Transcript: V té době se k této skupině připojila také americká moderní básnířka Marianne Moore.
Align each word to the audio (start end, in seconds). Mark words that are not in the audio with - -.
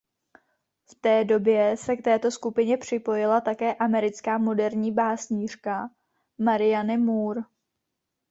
V 0.91 0.95
té 1.01 1.25
době 1.25 1.77
se 1.77 1.95
k 1.95 2.01
této 2.03 2.31
skupině 2.31 2.77
připojila 2.77 3.41
také 3.41 3.75
americká 3.75 4.37
moderní 4.37 4.91
básnířka 4.91 5.89
Marianne 6.37 6.97
Moore. 6.97 7.41